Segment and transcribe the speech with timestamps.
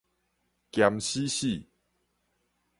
[0.71, 1.67] 鹹死死